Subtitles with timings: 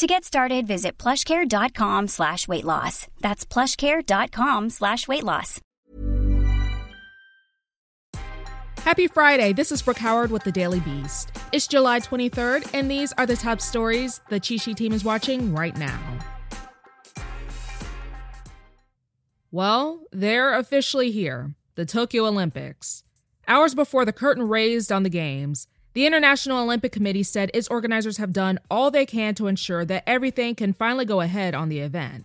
[0.00, 3.06] To get started, visit plushcare.com slash weight loss.
[3.20, 5.60] That's plushcare.com slash weight loss.
[8.78, 9.52] Happy Friday.
[9.52, 11.32] This is Brooke Howard with the Daily Beast.
[11.52, 15.54] It's July 23rd, and these are the top stories the Cheat Sheet team is watching
[15.54, 16.00] right now.
[19.50, 23.04] Well, they're officially here the Tokyo Olympics.
[23.46, 28.18] Hours before the curtain raised on the Games, the International Olympic Committee said its organizers
[28.18, 31.80] have done all they can to ensure that everything can finally go ahead on the
[31.80, 32.24] event.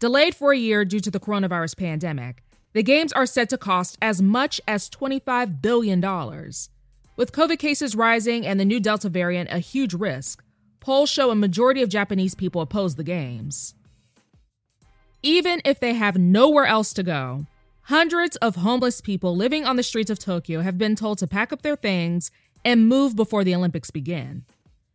[0.00, 3.98] Delayed for a year due to the coronavirus pandemic, the Games are set to cost
[4.02, 6.00] as much as $25 billion.
[7.16, 10.42] With COVID cases rising and the new Delta variant a huge risk,
[10.80, 13.74] polls show a majority of Japanese people oppose the Games.
[15.22, 17.46] Even if they have nowhere else to go,
[17.82, 21.52] hundreds of homeless people living on the streets of Tokyo have been told to pack
[21.52, 22.30] up their things
[22.64, 24.44] and move before the Olympics begin.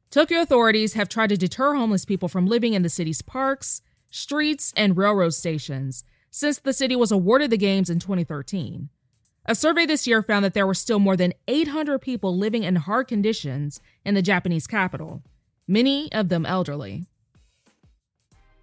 [0.09, 4.71] Tokyo authorities have tried to deter homeless people from living in the city's parks, streets,
[4.77, 8.89] and railroad stations since the city was awarded the Games in 2013.
[9.45, 12.75] A survey this year found that there were still more than 800 people living in
[12.77, 15.21] hard conditions in the Japanese capital,
[15.67, 17.05] many of them elderly.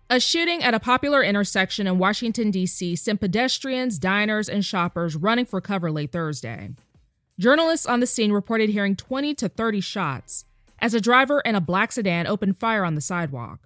[0.09, 2.97] A shooting at a popular intersection in Washington, D.C.
[2.97, 6.71] sent pedestrians, diners, and shoppers running for cover late Thursday.
[7.41, 10.45] Journalists on the scene reported hearing 20 to 30 shots
[10.79, 13.61] as a driver in a black sedan opened fire on the sidewalk.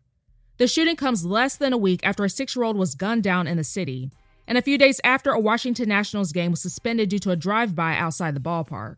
[0.58, 3.48] The shooting comes less than a week after a six year old was gunned down
[3.48, 4.12] in the city,
[4.46, 7.74] and a few days after a Washington Nationals game was suspended due to a drive
[7.74, 8.94] by outside the ballpark.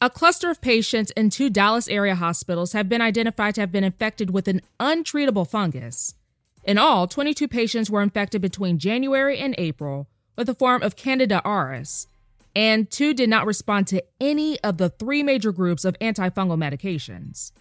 [0.00, 3.82] A cluster of patients in two Dallas area hospitals have been identified to have been
[3.82, 6.14] infected with an untreatable fungus.
[6.62, 10.06] In all, 22 patients were infected between January and April
[10.36, 12.06] with a form of Candida auris,
[12.56, 17.52] and two did not respond to any of the three major groups of antifungal medications.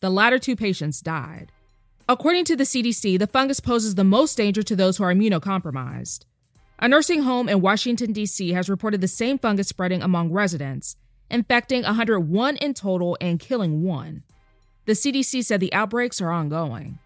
[0.00, 1.52] The latter two patients died.
[2.08, 6.24] According to the CDC, the fungus poses the most danger to those who are immunocompromised.
[6.80, 8.50] A nursing home in Washington, D.C.
[8.50, 10.96] has reported the same fungus spreading among residents,
[11.30, 14.24] infecting 101 in total and killing one.
[14.86, 16.98] The CDC said the outbreaks are ongoing.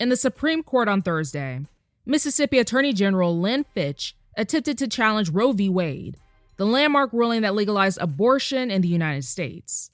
[0.00, 1.60] In the Supreme Court on Thursday,
[2.04, 5.68] Mississippi Attorney General Lynn Fitch attempted to challenge Roe v.
[5.68, 6.16] Wade,
[6.56, 9.90] the landmark ruling that legalized abortion in the United States.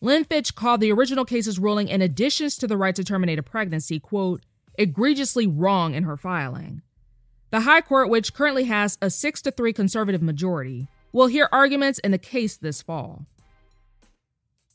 [0.00, 3.42] Lynn Fitch called the original case's ruling in additions to the right to terminate a
[3.42, 4.42] pregnancy, quote,
[4.76, 6.82] egregiously wrong in her filing.
[7.50, 11.98] The High Court, which currently has a 6 to 3 conservative majority, will hear arguments
[11.98, 13.26] in the case this fall.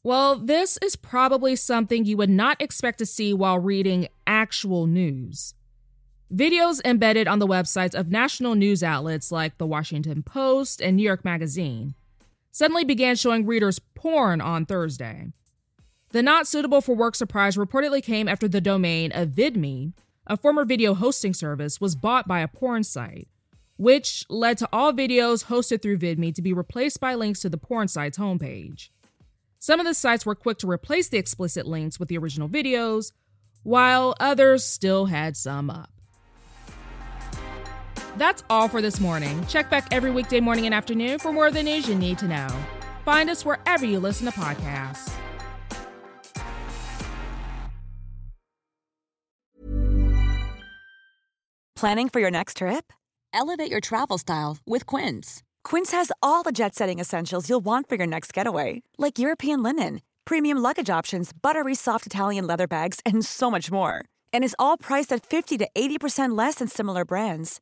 [0.04, 5.56] Well, this is probably something you would not expect to see while reading actual news.
[6.34, 11.04] Videos embedded on the websites of national news outlets like The Washington Post and New
[11.04, 11.96] York Magazine
[12.52, 15.32] suddenly began showing readers porn on Thursday.
[16.10, 19.94] The not suitable for work surprise reportedly came after the domain of VidMe,
[20.26, 23.30] a former video hosting service, was bought by a porn site,
[23.78, 27.58] which led to all videos hosted through VidMe to be replaced by links to the
[27.58, 28.90] porn site's homepage.
[29.60, 33.14] Some of the sites were quick to replace the explicit links with the original videos,
[33.64, 35.97] while others still had some up.
[38.18, 39.46] That's all for this morning.
[39.48, 42.28] Check back every weekday morning and afternoon for more of the news you need to
[42.28, 42.48] know.
[43.06, 45.14] Find us wherever you listen to podcasts.
[51.76, 52.92] Planning for your next trip?
[53.34, 55.44] Elevate your travel style with Quince.
[55.64, 59.62] Quince has all the jet setting essentials you'll want for your next getaway, like European
[59.62, 64.04] linen, premium luggage options, buttery soft Italian leather bags, and so much more.
[64.34, 67.62] And is all priced at 50 to 80% less than similar brands.